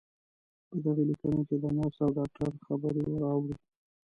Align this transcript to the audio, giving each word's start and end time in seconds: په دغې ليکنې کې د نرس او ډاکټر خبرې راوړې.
په 0.67 0.75
دغې 0.83 1.03
ليکنې 1.09 1.41
کې 1.47 1.55
د 1.63 1.65
نرس 1.77 1.97
او 2.05 2.09
ډاکټر 2.17 2.51
خبرې 2.65 3.03
راوړې. 3.23 3.55